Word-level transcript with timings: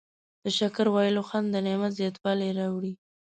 د 0.43 0.45
شکر 0.57 0.85
ویلو 0.95 1.21
خوند 1.27 1.47
د 1.51 1.55
نعمت 1.65 1.91
زیاتوالی 1.99 2.49
راوړي. 2.59 2.93